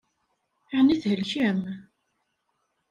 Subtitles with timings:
[0.77, 1.59] Ɛni thelkem?